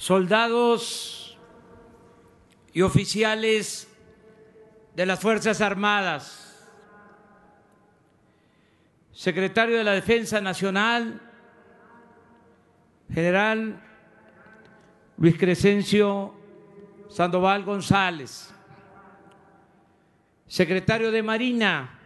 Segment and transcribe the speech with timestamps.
[0.00, 1.36] soldados
[2.72, 3.86] y oficiales
[4.96, 6.66] de las Fuerzas Armadas,
[9.12, 11.20] secretario de la Defensa Nacional,
[13.12, 13.82] general
[15.18, 16.34] Luis Crescencio
[17.10, 18.54] Sandoval González,
[20.46, 21.98] secretario de Marina,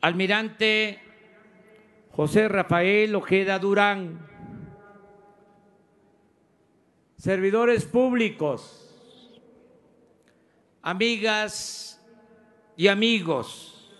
[0.00, 1.00] almirante
[2.10, 4.26] José Rafael Ojeda Durán,
[7.20, 9.38] servidores públicos,
[10.80, 12.00] amigas
[12.78, 13.92] y amigos.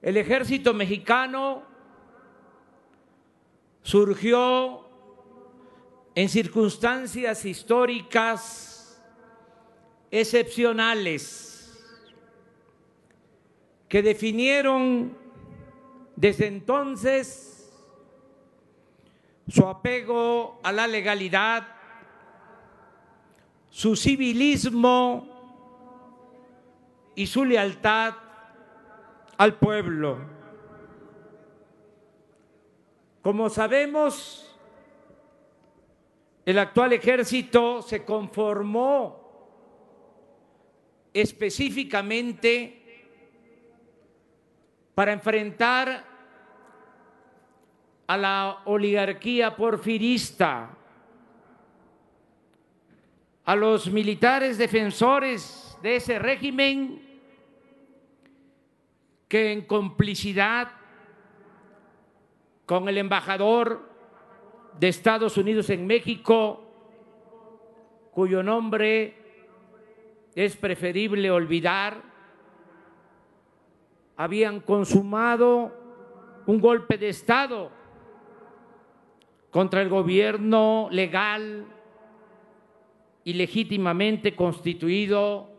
[0.00, 1.64] El ejército mexicano
[3.82, 4.86] surgió
[6.14, 9.02] en circunstancias históricas
[10.08, 11.82] excepcionales
[13.88, 15.18] que definieron
[16.14, 17.51] desde entonces
[19.52, 21.68] su apego a la legalidad,
[23.68, 25.28] su civilismo
[27.14, 28.14] y su lealtad
[29.36, 30.20] al pueblo.
[33.20, 34.56] Como sabemos,
[36.46, 39.20] el actual ejército se conformó
[41.12, 43.04] específicamente
[44.94, 46.11] para enfrentar
[48.12, 50.68] a la oligarquía porfirista,
[53.42, 57.00] a los militares defensores de ese régimen
[59.28, 60.72] que en complicidad
[62.66, 63.88] con el embajador
[64.78, 66.62] de Estados Unidos en México,
[68.10, 69.16] cuyo nombre
[70.34, 72.02] es preferible olvidar,
[74.18, 75.72] habían consumado
[76.44, 77.80] un golpe de Estado
[79.52, 81.66] contra el gobierno legal
[83.22, 85.50] y legítimamente constituido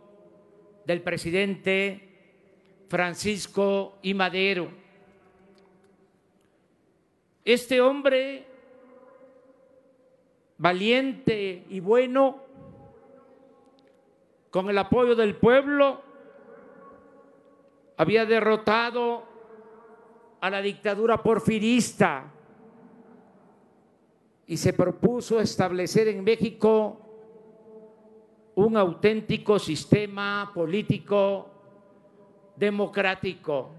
[0.84, 2.10] del presidente
[2.90, 4.16] Francisco I.
[4.16, 4.72] Madero.
[7.46, 8.48] Este hombre
[10.58, 12.40] valiente y bueno,
[14.50, 16.02] con el apoyo del pueblo,
[17.96, 19.24] había derrotado
[20.42, 22.33] a la dictadura porfirista
[24.48, 27.00] y se propuso establecer en México
[28.56, 31.50] un auténtico sistema político
[32.56, 33.72] democrático.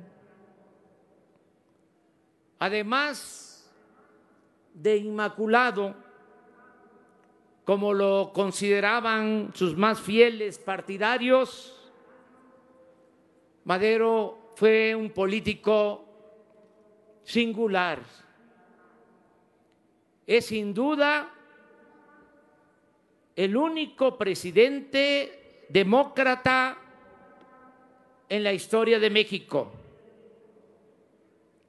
[2.58, 3.70] Además
[4.72, 5.94] de inmaculado,
[7.64, 11.70] como lo consideraban sus más fieles partidarios,
[13.64, 16.04] Madero fue un político
[17.22, 18.24] singular
[20.27, 21.31] es sin duda
[23.37, 26.79] el único presidente demócrata
[28.29, 29.73] en la historia de México.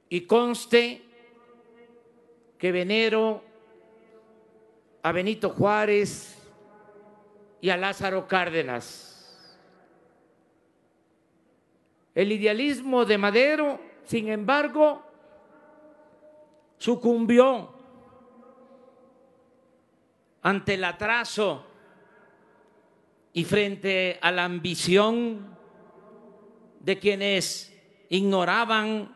[0.08, 1.02] Y conste
[2.58, 3.42] que venero
[5.02, 6.36] a Benito Juárez
[7.60, 9.12] y a Lázaro Cárdenas.
[12.14, 15.02] El idealismo de Madero, sin embargo,
[16.78, 17.75] sucumbió
[20.46, 21.66] ante el atraso
[23.32, 25.58] y frente a la ambición
[26.78, 27.76] de quienes
[28.10, 29.12] ignoraban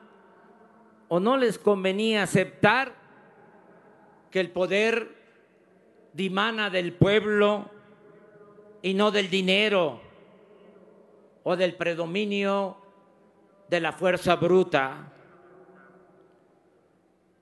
[1.06, 2.96] o no les convenía aceptar
[4.32, 5.18] que el poder
[6.14, 7.70] dimana del pueblo
[8.82, 10.00] y no del dinero
[11.44, 12.76] o del predominio
[13.68, 15.12] de la fuerza bruta.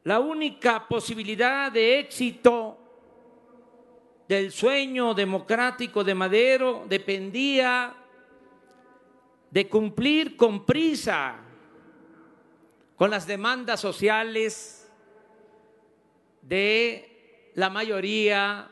[0.04, 2.77] La única posibilidad de éxito
[4.28, 7.94] del sueño democrático de Madero dependía
[9.50, 11.36] de cumplir con prisa
[12.94, 14.92] con las demandas sociales
[16.42, 18.68] de la mayoría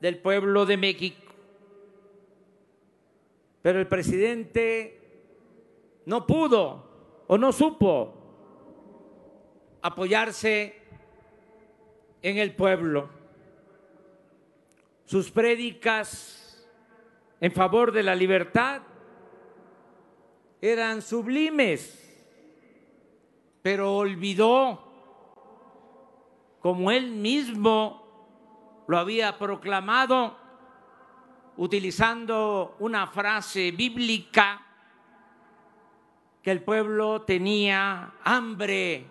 [0.00, 1.32] del pueblo de México.
[3.62, 5.00] Pero el presidente
[6.06, 8.14] no pudo o no supo
[9.82, 10.74] apoyarse
[12.22, 13.17] en el pueblo
[15.08, 16.68] sus prédicas
[17.40, 18.82] en favor de la libertad
[20.60, 22.04] eran sublimes,
[23.62, 24.84] pero olvidó,
[26.60, 30.36] como él mismo lo había proclamado,
[31.56, 34.60] utilizando una frase bíblica,
[36.42, 39.06] que el pueblo tenía hambre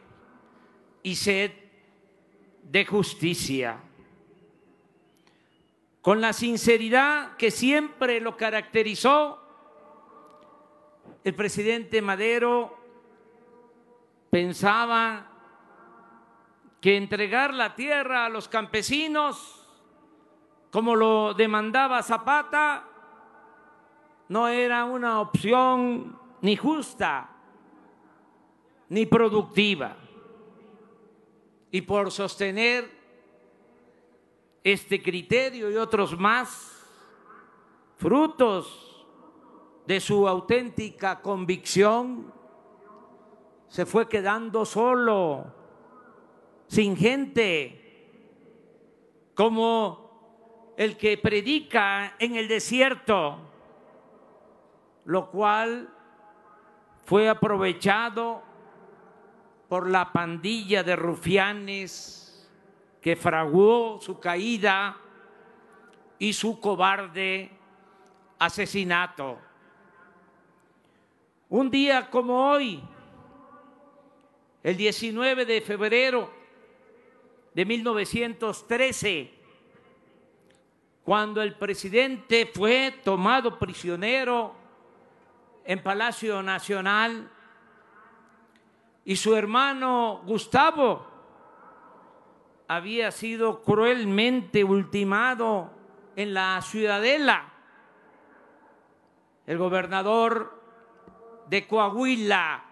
[1.01, 1.53] y sed
[2.61, 3.86] de justicia.
[6.07, 9.43] Con la sinceridad que siempre lo caracterizó,
[11.21, 12.77] el presidente Madero
[14.29, 15.27] pensaba
[16.79, 19.67] que entregar la tierra a los campesinos,
[20.71, 22.85] como lo demandaba Zapata,
[24.29, 27.31] no era una opción ni justa
[28.87, 29.97] ni productiva.
[31.69, 32.96] Y por sostener
[34.71, 36.85] este criterio y otros más,
[37.95, 39.05] frutos
[39.85, 42.33] de su auténtica convicción,
[43.69, 45.53] se fue quedando solo,
[46.67, 48.11] sin gente,
[49.33, 53.37] como el que predica en el desierto,
[55.05, 55.89] lo cual
[57.05, 58.41] fue aprovechado
[59.69, 62.26] por la pandilla de rufianes
[63.01, 64.97] que fraguó su caída
[66.19, 67.51] y su cobarde
[68.39, 69.39] asesinato.
[71.49, 72.81] Un día como hoy,
[74.63, 76.29] el 19 de febrero
[77.53, 79.33] de 1913,
[81.03, 84.53] cuando el presidente fue tomado prisionero
[85.63, 87.31] en Palacio Nacional
[89.05, 91.16] y su hermano Gustavo
[92.67, 95.71] había sido cruelmente ultimado
[96.15, 97.53] en la ciudadela.
[99.45, 100.61] El gobernador
[101.47, 102.63] de Coahuila,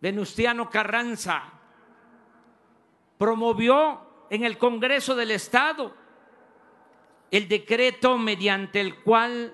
[0.00, 1.42] Venustiano Carranza,
[3.18, 5.94] promovió en el Congreso del Estado
[7.30, 9.52] el decreto mediante el cual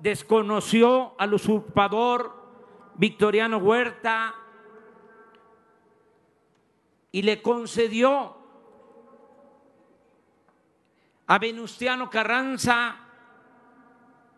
[0.00, 2.36] desconoció al usurpador
[2.94, 4.34] Victoriano Huerta
[7.18, 8.36] y le concedió
[11.26, 12.94] a Venustiano Carranza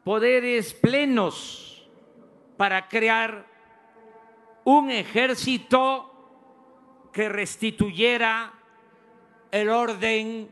[0.03, 1.87] poderes plenos
[2.57, 3.45] para crear
[4.65, 8.51] un ejército que restituyera
[9.51, 10.51] el orden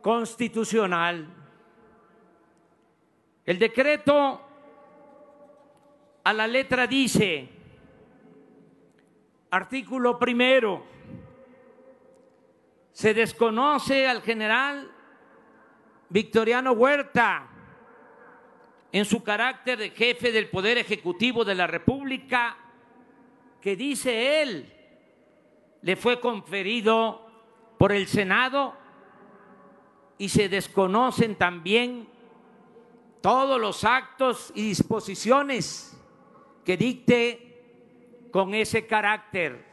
[0.00, 1.28] constitucional.
[3.46, 4.40] El decreto
[6.24, 7.48] a la letra dice,
[9.48, 10.90] artículo primero,
[12.92, 14.90] se desconoce al general
[16.08, 17.48] Victoriano Huerta
[18.92, 22.56] en su carácter de jefe del Poder Ejecutivo de la República,
[23.60, 24.72] que dice él,
[25.80, 27.26] le fue conferido
[27.78, 28.76] por el Senado
[30.18, 32.06] y se desconocen también
[33.22, 35.98] todos los actos y disposiciones
[36.64, 39.71] que dicte con ese carácter.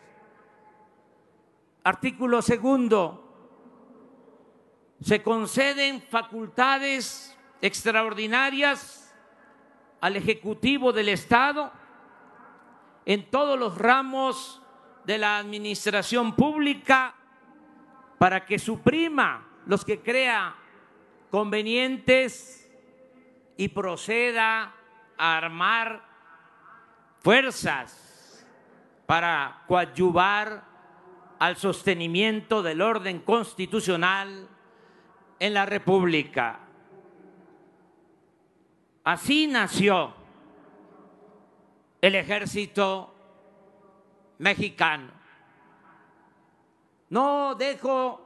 [1.89, 3.25] Artículo segundo.
[5.01, 9.11] Se conceden facultades extraordinarias
[9.99, 11.71] al Ejecutivo del Estado
[13.07, 14.61] en todos los ramos
[15.05, 17.15] de la administración pública
[18.19, 20.55] para que suprima los que crea
[21.31, 22.69] convenientes
[23.57, 24.75] y proceda
[25.17, 26.05] a armar
[27.23, 28.45] fuerzas
[29.07, 30.68] para coadyuvar
[31.39, 34.47] al sostenimiento del orden constitucional
[35.39, 36.59] en la República.
[39.05, 40.13] Así nació
[42.01, 43.13] el ejército
[44.37, 45.11] mexicano.
[47.09, 48.25] No dejo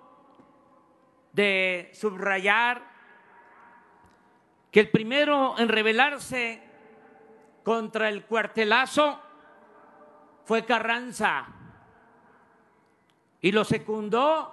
[1.32, 2.92] de subrayar
[4.72, 6.64] que el primero en rebelarse
[7.64, 9.22] contra el cuartelazo
[10.46, 11.63] fue Carranza
[13.44, 14.52] y lo secundó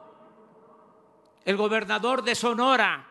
[1.45, 3.07] el gobernador de Sonora,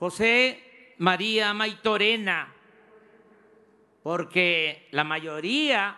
[0.00, 2.52] José María Maitorena,
[4.02, 5.96] porque la mayoría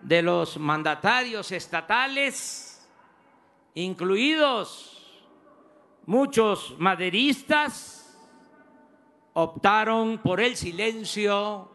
[0.00, 2.88] de los mandatarios estatales,
[3.74, 5.22] incluidos
[6.06, 8.18] muchos maderistas,
[9.34, 11.70] optaron por el silencio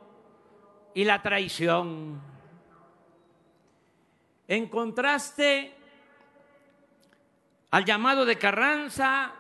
[0.96, 2.33] y la traición.
[4.54, 5.74] En contraste
[7.72, 9.34] al llamado de Carranza,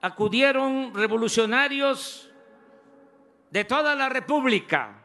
[0.00, 2.30] acudieron revolucionarios
[3.50, 5.02] de toda la República.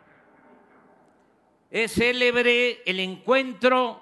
[1.69, 4.01] Es célebre el encuentro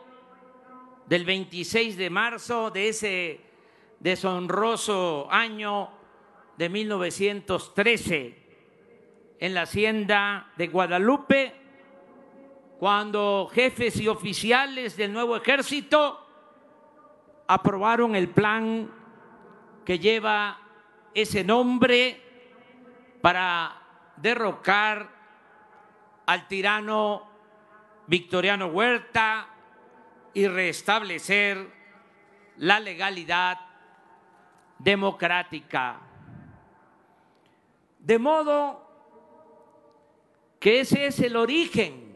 [1.07, 3.41] del 26 de marzo de ese
[3.99, 5.89] deshonroso año
[6.55, 8.37] de 1913
[9.39, 11.60] en la hacienda de Guadalupe,
[12.81, 16.19] cuando jefes y oficiales del nuevo ejército
[17.45, 18.91] aprobaron el plan
[19.85, 20.59] que lleva
[21.13, 22.19] ese nombre
[23.21, 23.79] para
[24.17, 25.07] derrocar
[26.25, 27.27] al tirano
[28.07, 29.47] Victoriano Huerta
[30.33, 31.71] y restablecer
[32.57, 33.59] la legalidad
[34.79, 35.99] democrática.
[37.99, 38.89] De modo
[40.59, 42.10] que ese es el origen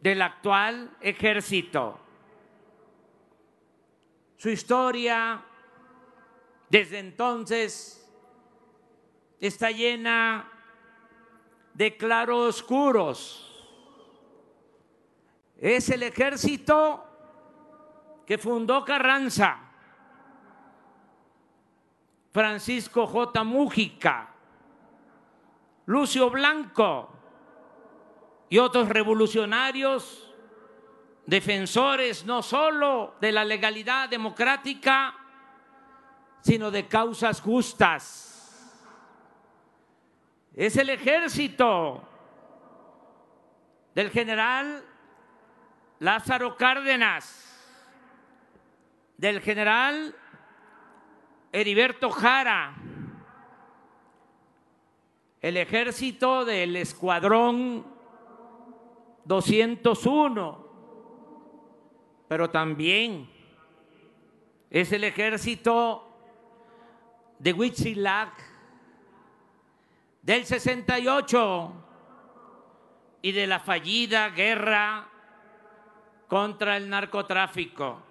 [0.00, 1.98] del actual ejército.
[4.36, 5.44] Su historia
[6.70, 8.10] desde entonces
[9.38, 10.50] está llena
[11.74, 13.46] de claroscuros.
[15.58, 17.04] Es el ejército
[18.24, 19.58] que fundó Carranza,
[22.32, 23.44] Francisco J.
[23.44, 24.30] Mújica,
[25.84, 27.19] Lucio Blanco
[28.50, 30.28] y otros revolucionarios,
[31.24, 35.14] defensores no solo de la legalidad democrática,
[36.40, 38.26] sino de causas justas.
[40.52, 42.02] Es el ejército
[43.94, 44.84] del general
[46.00, 47.46] Lázaro Cárdenas,
[49.16, 50.16] del general
[51.52, 52.74] Heriberto Jara,
[55.40, 57.89] el ejército del escuadrón
[59.30, 60.66] 201,
[62.26, 63.30] pero también
[64.68, 66.04] es el ejército
[67.38, 68.32] de Huitzilac,
[70.20, 71.72] del 68
[73.22, 75.08] y de la fallida guerra
[76.26, 78.02] contra el narcotráfico.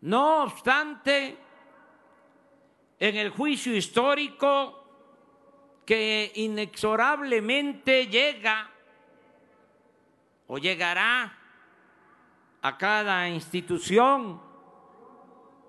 [0.00, 1.36] No obstante,
[2.98, 4.86] en el juicio histórico
[5.84, 8.72] que inexorablemente llega
[10.48, 11.38] o llegará
[12.60, 14.40] a cada institución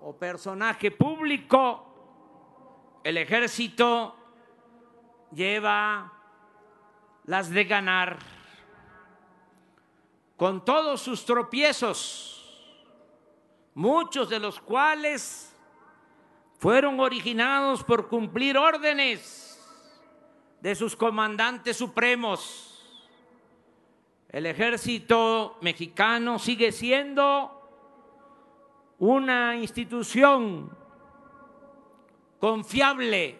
[0.02, 1.86] o personaje público,
[3.04, 4.16] el ejército
[5.32, 6.12] lleva
[7.26, 8.18] las de ganar,
[10.38, 12.74] con todos sus tropiezos,
[13.76, 15.54] muchos de los cuales
[16.58, 19.60] fueron originados por cumplir órdenes
[20.62, 22.69] de sus comandantes supremos.
[24.30, 27.56] El ejército mexicano sigue siendo
[29.00, 30.70] una institución
[32.40, 33.40] confiable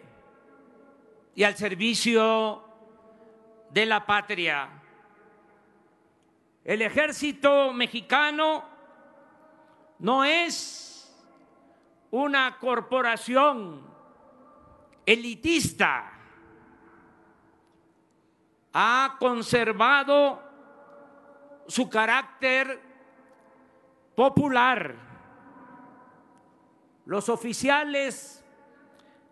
[1.36, 2.64] y al servicio
[3.70, 4.68] de la patria.
[6.64, 8.64] El ejército mexicano
[10.00, 11.16] no es
[12.10, 13.80] una corporación
[15.06, 16.14] elitista,
[18.72, 20.49] ha conservado
[21.70, 22.80] su carácter
[24.14, 24.94] popular.
[27.06, 28.44] Los oficiales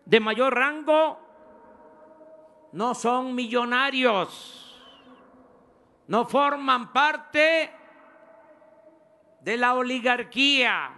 [0.05, 1.21] de mayor rango
[2.73, 4.81] no son millonarios,
[6.07, 7.71] no forman parte
[9.41, 10.91] de la oligarquía,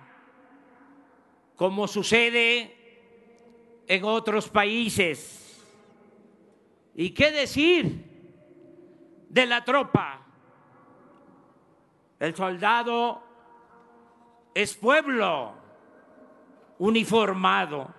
[1.57, 5.67] como sucede en otros países.
[6.95, 8.05] ¿Y qué decir
[9.29, 10.30] de la tropa?
[12.21, 13.23] El soldado
[14.55, 15.55] es pueblo
[16.79, 17.95] uniformado.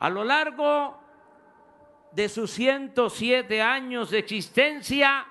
[0.00, 1.00] A lo largo
[2.10, 5.26] de sus 107 años de existencia,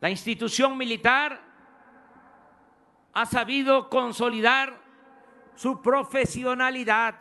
[0.00, 1.40] la institución militar
[3.14, 4.82] ha sabido consolidar
[5.54, 7.20] su profesionalidad,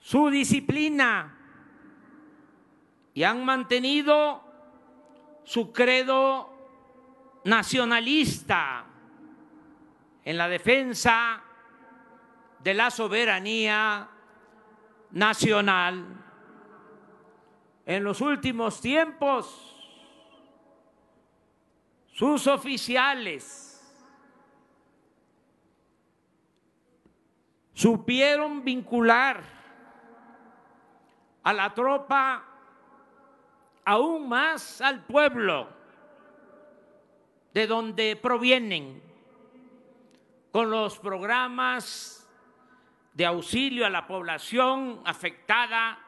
[0.00, 1.34] su disciplina
[3.14, 4.47] y han mantenido
[5.48, 6.50] su credo
[7.44, 8.84] nacionalista
[10.22, 11.42] en la defensa
[12.62, 14.10] de la soberanía
[15.12, 16.04] nacional.
[17.86, 19.74] En los últimos tiempos,
[22.12, 23.90] sus oficiales
[27.72, 29.42] supieron vincular
[31.42, 32.47] a la tropa
[33.88, 35.66] aún más al pueblo
[37.54, 39.02] de donde provienen
[40.52, 42.28] con los programas
[43.14, 45.98] de auxilio a la población afectada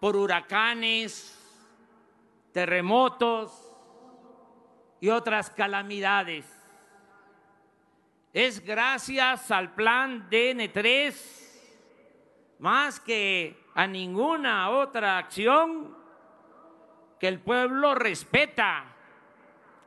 [0.00, 1.38] por huracanes,
[2.50, 3.72] terremotos
[5.00, 6.44] y otras calamidades.
[8.32, 11.14] Es gracias al plan DN3,
[12.58, 16.02] más que a ninguna otra acción,
[17.18, 18.84] que el pueblo respeta,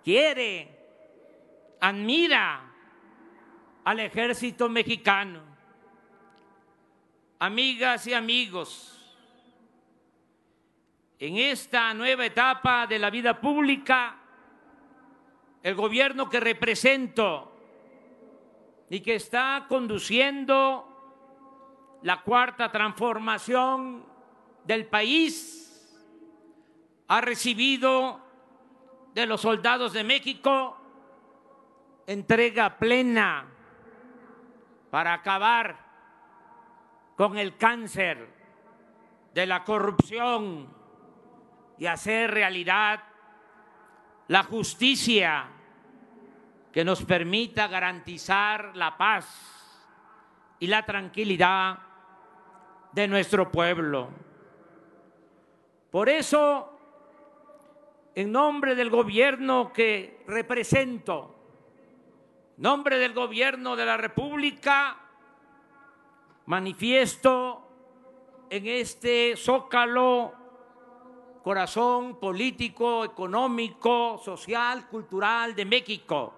[0.04, 0.78] quiere,
[1.80, 2.72] admira
[3.84, 5.42] al ejército mexicano.
[7.40, 8.98] Amigas y amigos,
[11.20, 14.18] en esta nueva etapa de la vida pública,
[15.64, 17.52] el gobierno que represento
[18.90, 20.88] y que está conduciendo
[22.04, 24.06] la cuarta transformación
[24.64, 25.67] del país,
[27.08, 28.20] ha recibido
[29.14, 30.78] de los soldados de México
[32.06, 33.46] entrega plena
[34.92, 35.78] para acabar
[37.16, 38.30] con el cáncer
[39.34, 40.68] de la corrupción
[41.78, 43.04] y hacer realidad
[44.28, 45.48] la justicia
[46.72, 49.26] que nos permita garantizar la paz
[50.60, 51.80] y la tranquilidad
[52.92, 54.10] de nuestro pueblo.
[55.92, 56.77] Por eso,
[58.18, 61.36] en nombre del gobierno que represento,
[62.58, 64.98] nombre del gobierno de la República,
[66.48, 67.62] manifiesto
[68.50, 70.34] en este zócalo
[71.44, 76.34] corazón político, económico, social, cultural de México,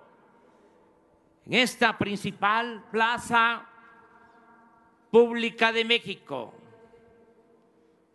[1.45, 3.65] en esta principal plaza
[5.09, 6.53] pública de México.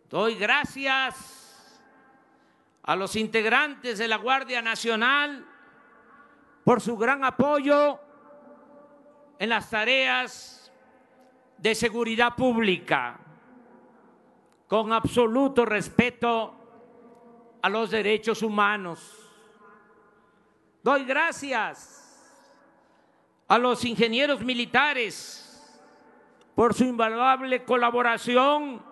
[0.07, 1.44] Doy gracias
[2.85, 5.45] a los integrantes de la Guardia Nacional
[6.63, 7.99] por su gran apoyo
[9.39, 10.71] en las tareas
[11.57, 13.19] de seguridad pública,
[14.67, 16.53] con absoluto respeto
[17.61, 19.31] a los derechos humanos.
[20.83, 22.05] Doy gracias
[23.47, 25.41] a los ingenieros militares
[26.53, 28.83] por su invaluable colaboración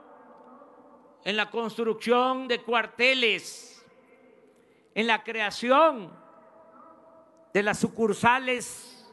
[1.23, 3.73] en la construcción de cuarteles,
[4.95, 6.12] en la creación
[7.53, 9.12] de las sucursales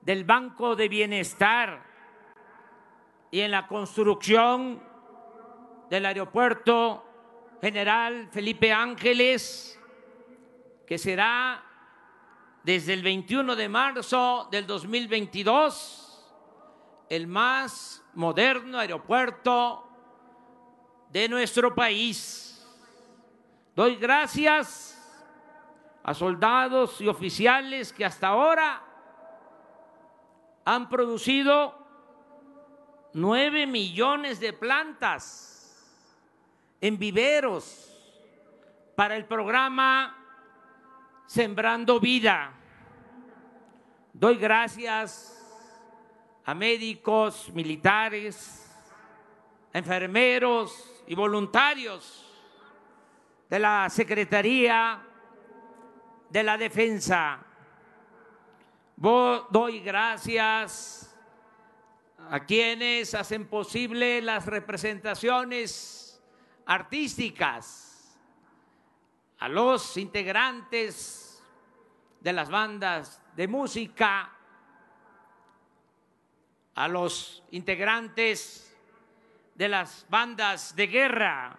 [0.00, 1.82] del Banco de Bienestar
[3.30, 4.82] y en la construcción
[5.88, 7.04] del Aeropuerto
[7.60, 9.78] General Felipe Ángeles,
[10.86, 11.64] que será
[12.64, 16.08] desde el 21 de marzo del 2022
[17.08, 19.88] el más moderno aeropuerto
[21.10, 22.51] de nuestro país.
[23.74, 24.98] Doy gracias
[26.02, 28.82] a soldados y oficiales que hasta ahora
[30.62, 31.74] han producido
[33.14, 35.48] nueve millones de plantas
[36.82, 37.88] en viveros
[38.94, 40.18] para el programa
[41.24, 42.52] Sembrando Vida.
[44.12, 45.38] Doy gracias
[46.44, 48.70] a médicos, militares,
[49.72, 52.31] enfermeros y voluntarios
[53.52, 54.98] de la Secretaría
[56.30, 57.38] de la defensa.
[58.96, 61.14] Doy gracias
[62.30, 66.18] a quienes hacen posible las representaciones
[66.64, 68.18] artísticas,
[69.38, 71.44] a los integrantes
[72.20, 74.32] de las bandas de música,
[76.74, 78.74] a los integrantes
[79.54, 81.58] de las bandas de guerra.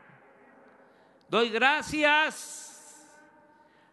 [1.34, 3.10] Doy gracias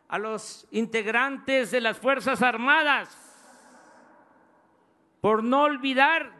[0.09, 3.17] a los integrantes de las Fuerzas Armadas
[5.23, 6.31] por no olvidar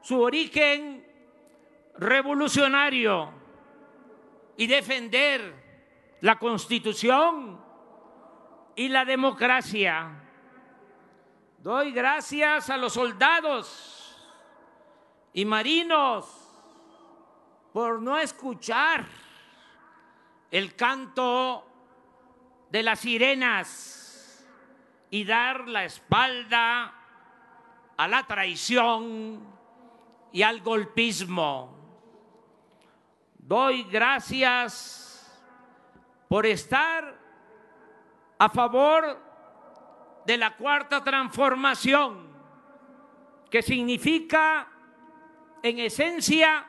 [0.00, 1.06] su origen
[1.98, 3.30] revolucionario
[4.56, 5.52] y defender
[6.22, 7.62] la constitución
[8.76, 10.18] y la democracia.
[11.58, 14.18] Doy gracias a los soldados
[15.34, 16.24] y marinos
[17.74, 19.23] por no escuchar
[20.54, 21.66] el canto
[22.70, 24.46] de las sirenas
[25.10, 26.94] y dar la espalda
[27.96, 29.44] a la traición
[30.30, 31.76] y al golpismo.
[33.36, 35.44] Doy gracias
[36.28, 37.18] por estar
[38.38, 39.20] a favor
[40.24, 42.28] de la cuarta transformación,
[43.50, 44.68] que significa,
[45.64, 46.64] en esencia,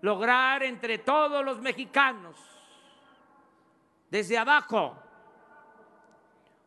[0.00, 2.36] lograr entre todos los mexicanos
[4.10, 4.96] desde abajo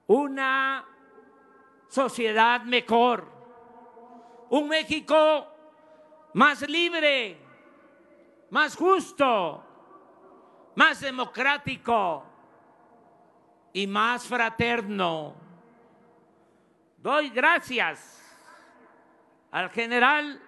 [0.07, 0.85] una
[1.87, 3.27] sociedad mejor,
[4.49, 5.47] un México
[6.33, 7.37] más libre,
[8.49, 9.63] más justo,
[10.75, 12.23] más democrático
[13.73, 15.35] y más fraterno.
[16.97, 18.19] Doy gracias
[19.51, 20.41] al general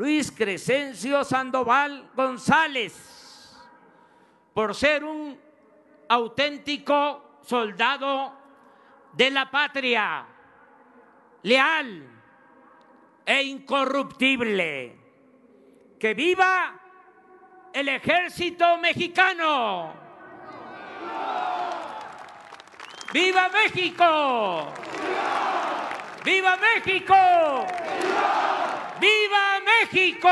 [0.00, 2.94] Luis Crescencio Sandoval González
[4.54, 5.38] por ser un
[6.08, 8.32] auténtico soldado
[9.12, 10.24] de la patria,
[11.42, 12.08] leal
[13.26, 14.96] e incorruptible.
[15.98, 16.80] ¡Que viva
[17.70, 19.92] el ejército mexicano!
[23.12, 24.72] ¡Viva México!
[26.24, 27.14] ¡Viva México!
[28.98, 30.28] ¡Viva México!